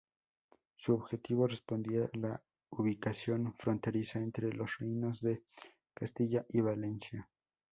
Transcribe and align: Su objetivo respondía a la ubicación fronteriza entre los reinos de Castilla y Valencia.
Su 0.77 0.95
objetivo 0.95 1.45
respondía 1.45 2.09
a 2.11 2.17
la 2.17 2.41
ubicación 2.71 3.53
fronteriza 3.59 4.17
entre 4.19 4.51
los 4.51 4.79
reinos 4.79 5.21
de 5.21 5.43
Castilla 5.93 6.43
y 6.49 6.61
Valencia. 6.61 7.29